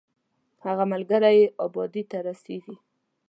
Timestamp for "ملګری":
0.93-1.31